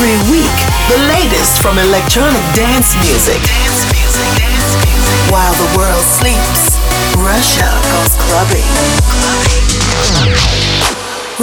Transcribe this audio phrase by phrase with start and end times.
[0.00, 3.36] every week the latest from electronic dance music.
[3.44, 5.30] Dance music, dance music.
[5.30, 6.78] While the world sleeps,
[7.16, 8.70] Russia goes clubbing.
[9.12, 9.66] clubbing.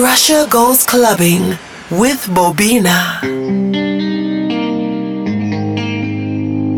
[0.03, 1.57] Russia goes clubbing
[1.91, 3.21] with Bobina.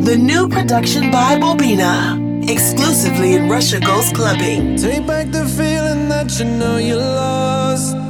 [0.04, 2.20] The new production by Bobina
[2.50, 4.76] exclusively in Russia Goes Clubbing.
[4.76, 8.09] Take back the feeling that you know you lost.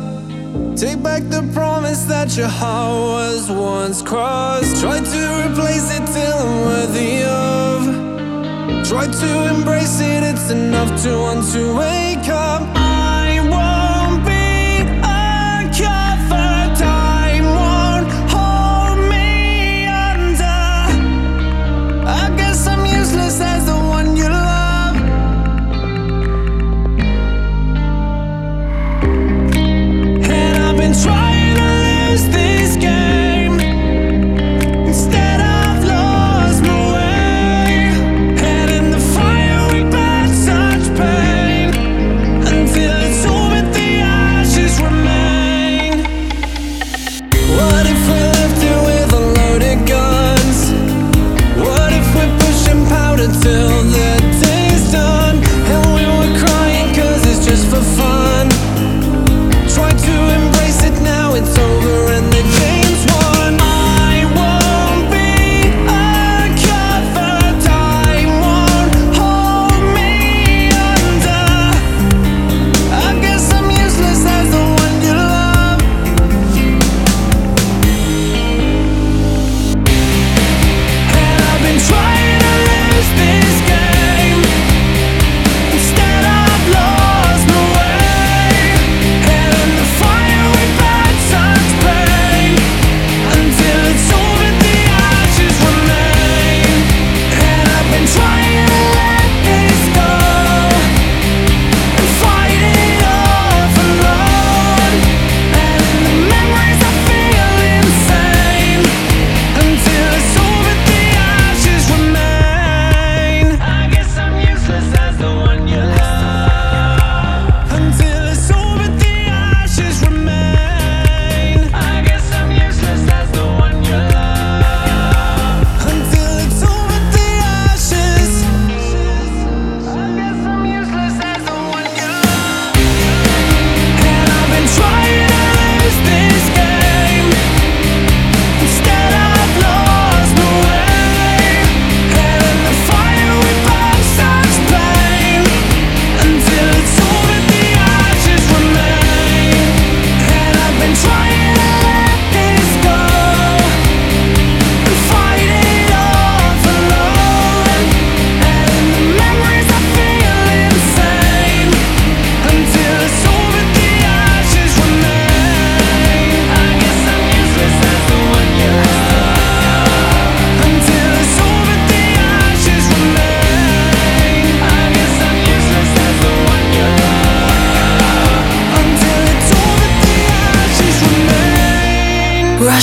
[0.76, 4.82] Take back the promise that your heart was once crossed.
[4.82, 8.88] Try to replace it till I'm worthy of.
[8.88, 12.79] Try to embrace it, it's enough to want to wake up.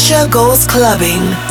[0.07, 1.46] Asia goes clubbing.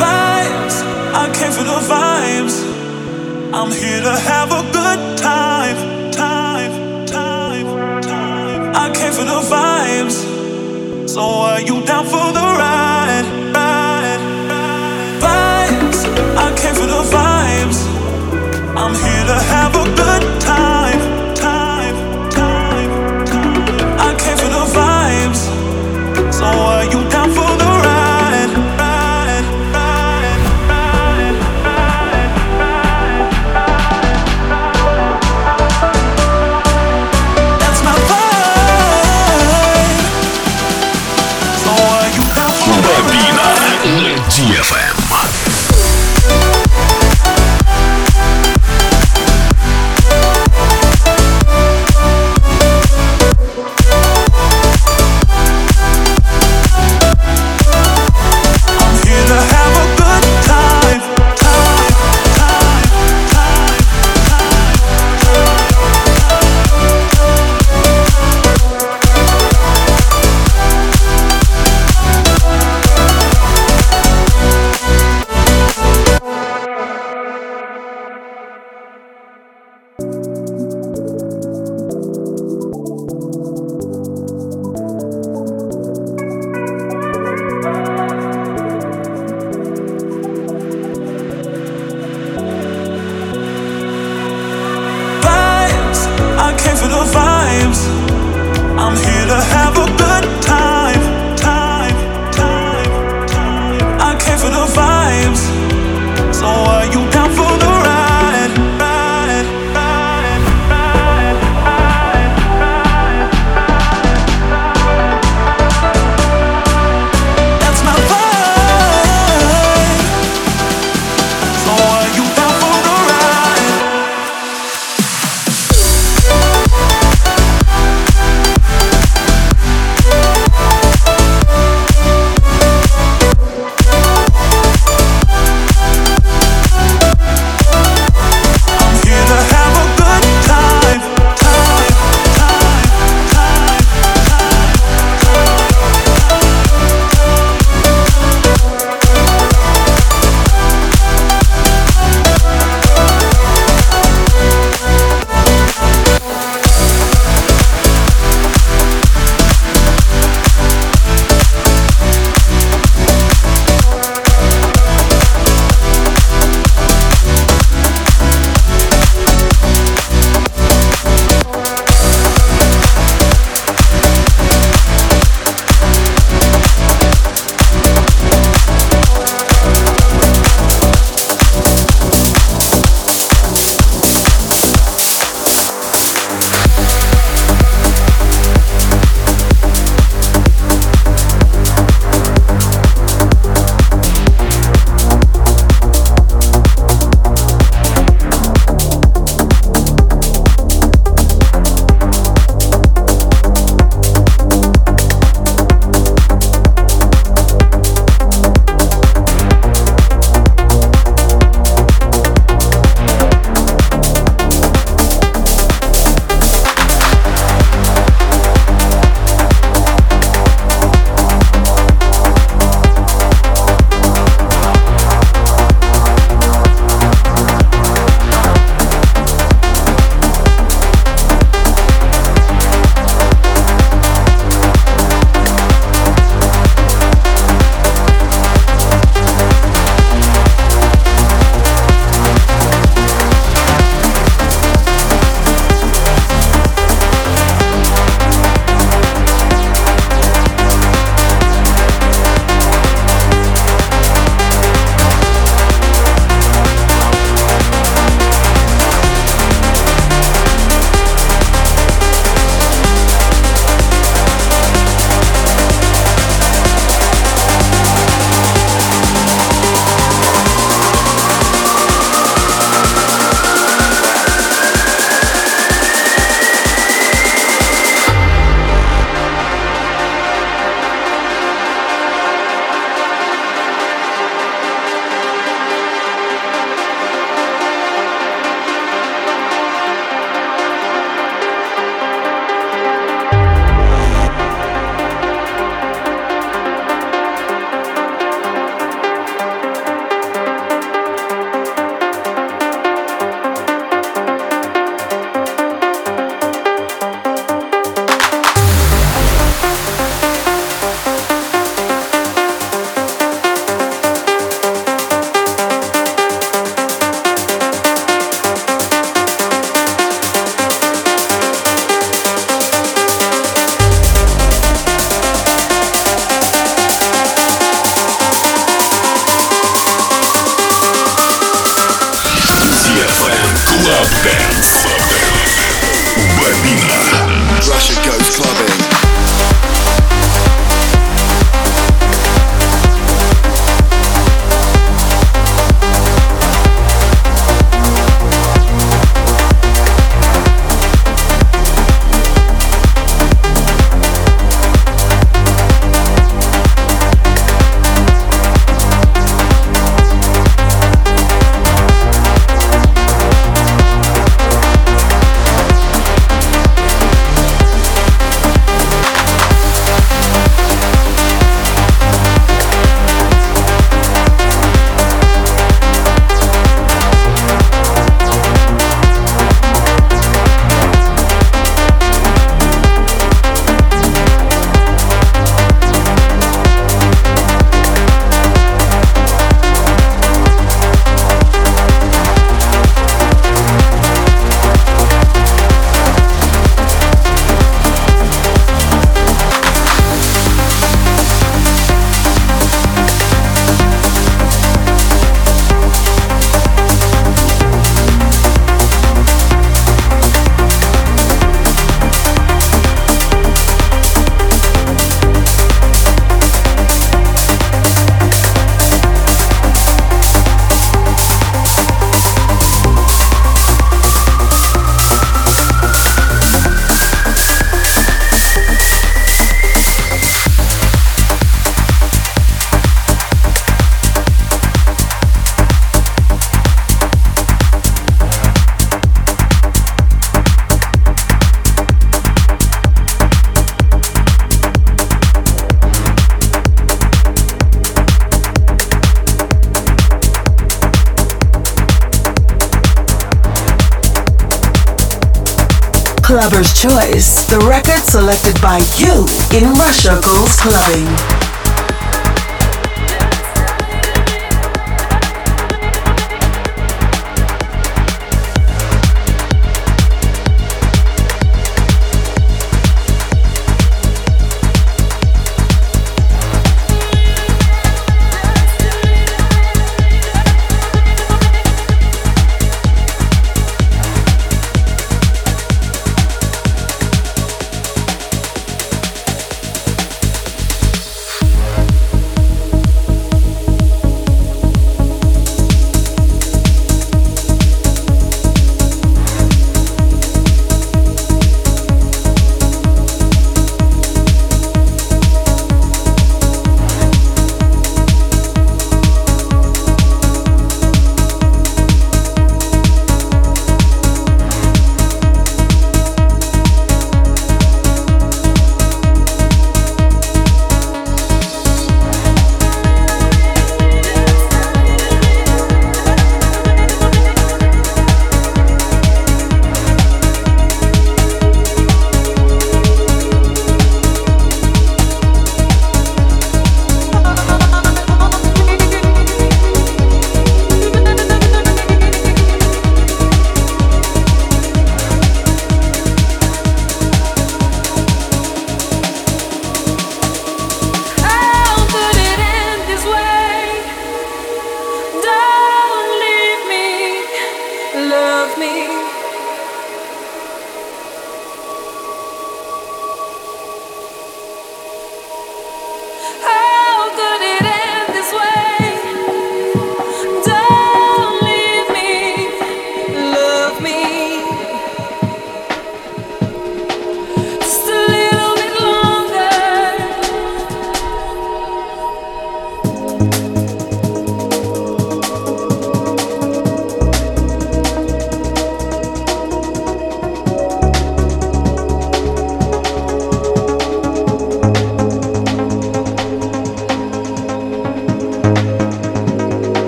[456.56, 461.35] Clubber's Choice, the record selected by you in Russia Goes Clubbing.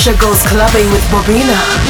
[0.00, 1.89] Russia Goes Clubbing with Bobina.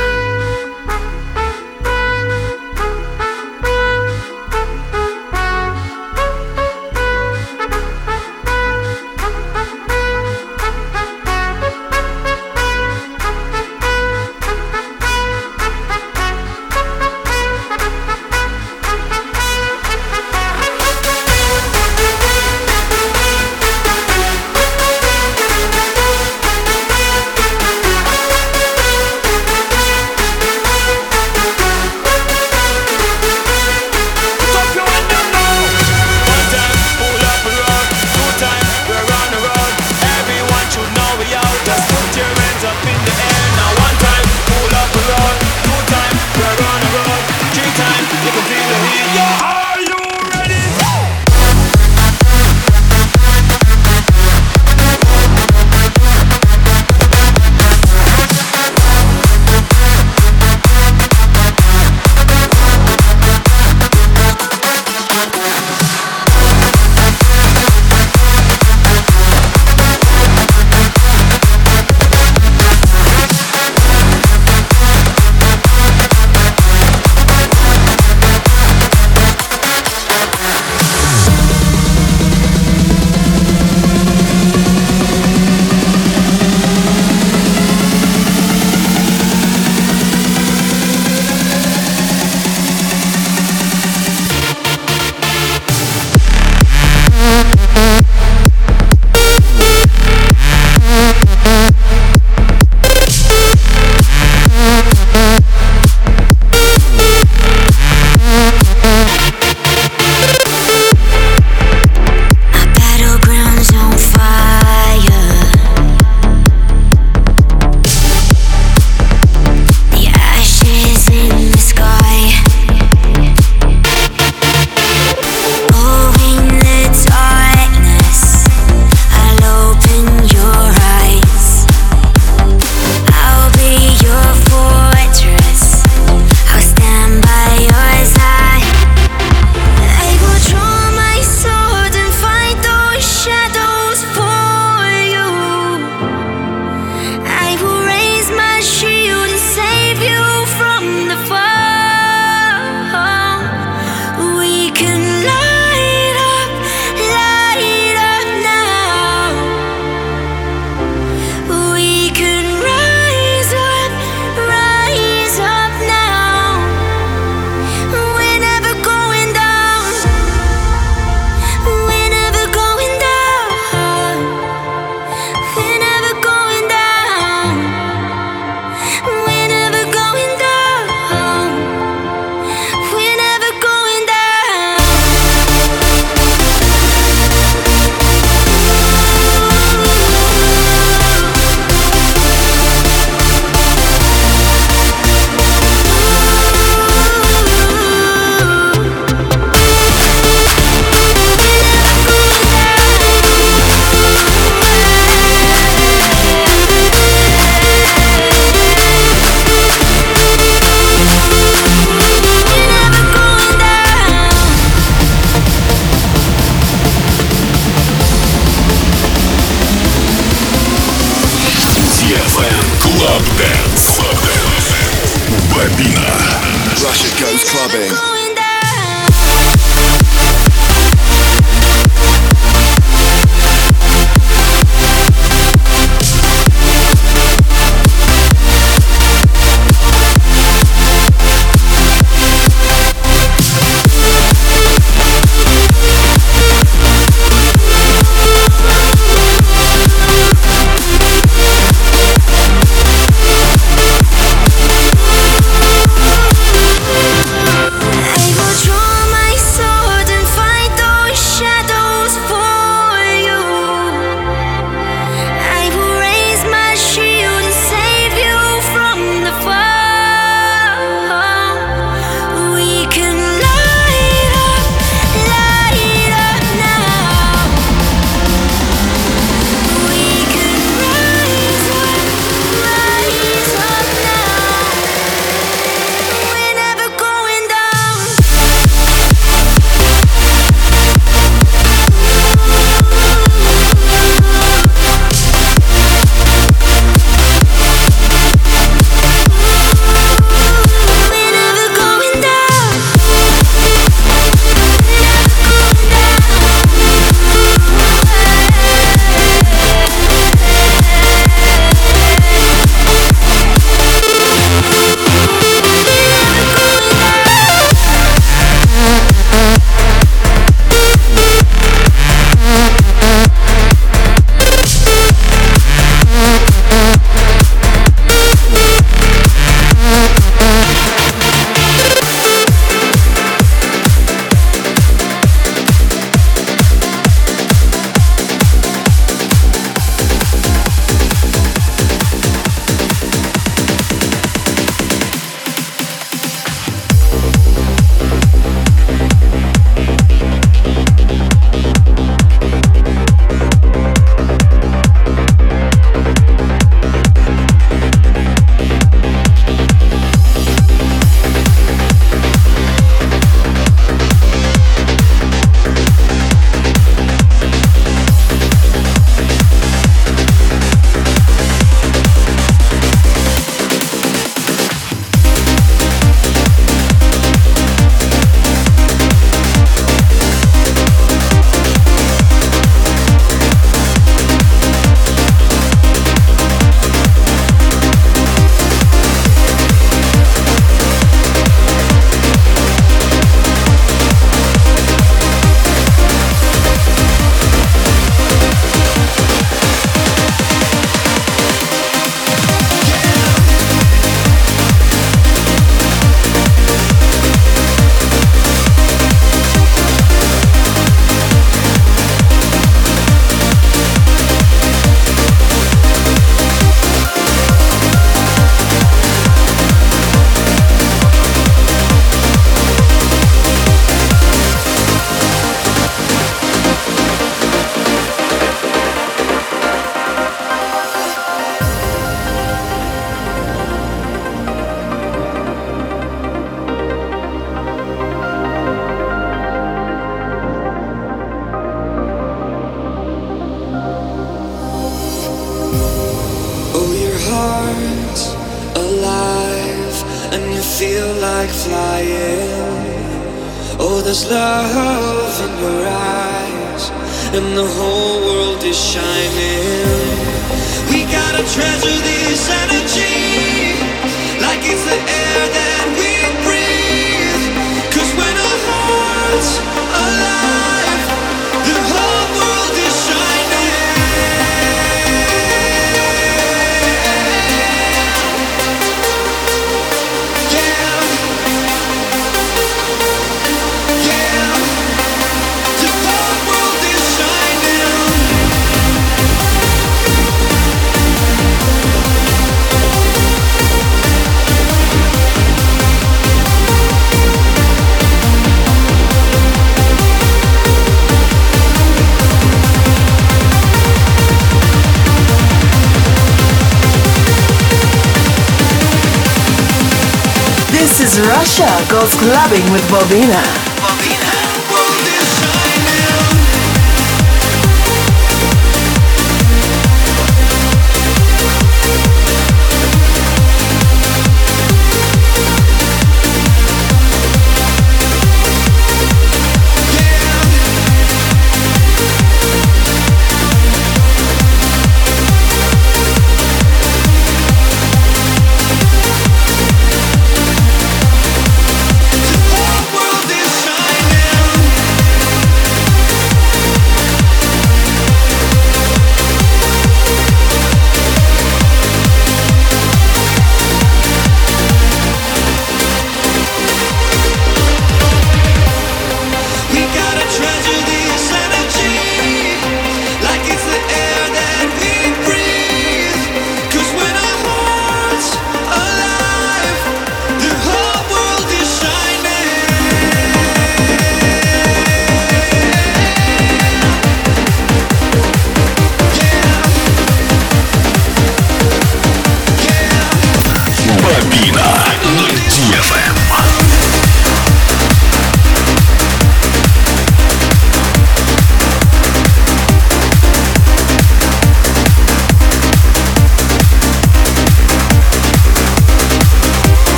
[511.51, 512.81] Russia Goes Clubbing with.
[512.89, 513.60] Bobina.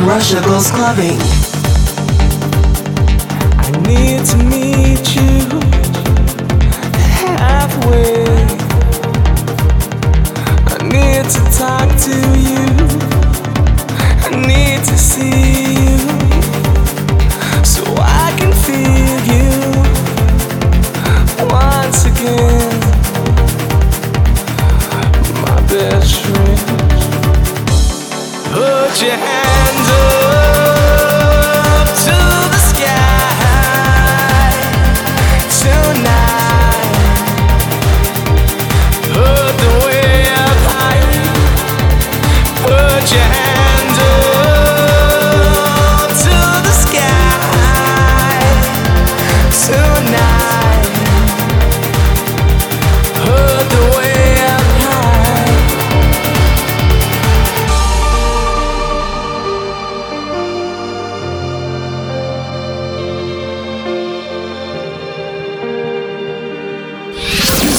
[0.00, 1.35] Russia goes clubbing.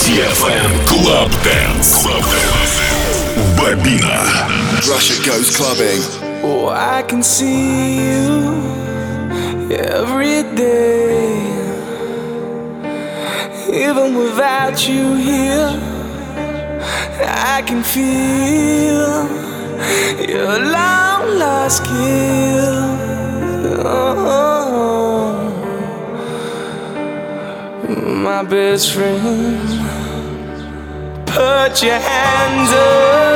[0.08, 2.01] DFM Club Dance.
[2.01, 2.80] Club Dance.
[3.60, 4.16] Bobina.
[4.88, 6.01] Russia goes clubbing.
[6.45, 8.55] Oh, I can see you
[9.70, 11.43] every day.
[13.70, 15.76] Even without you here,
[17.51, 19.28] I can feel
[20.26, 22.95] your long lost kill.
[23.86, 24.47] Oh,
[28.24, 29.97] my best friend
[31.38, 33.28] Put your hands up